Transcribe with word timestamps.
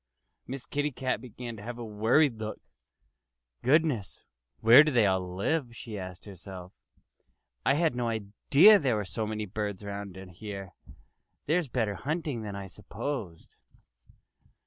Miss 0.47 0.65
Kitty 0.65 0.89
began 1.19 1.57
to 1.57 1.61
have 1.61 1.77
a 1.77 1.85
worried 1.85 2.39
look. 2.39 2.59
"Goodness! 3.61 4.23
Where 4.59 4.83
do 4.83 4.91
they 4.91 5.05
all 5.05 5.35
live?" 5.35 5.75
she 5.75 5.95
asked 5.95 6.25
herself. 6.25 6.73
"I 7.67 7.75
had 7.75 7.95
no 7.95 8.07
idea 8.07 8.79
there 8.79 8.95
were 8.95 9.05
so 9.05 9.27
many 9.27 9.45
birds 9.45 9.83
around 9.83 10.15
here. 10.15 10.73
There's 11.45 11.67
better 11.67 11.93
hunting 11.93 12.41
than 12.41 12.55
I 12.55 12.65
supposed." 12.65 13.53